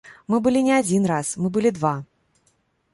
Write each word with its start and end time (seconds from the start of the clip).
Мы 0.33 0.37
былі 0.47 0.63
не 0.69 0.73
адзін 0.79 1.05
раз, 1.13 1.31
мы 1.45 1.55
былі 1.59 1.77
два. 1.79 1.95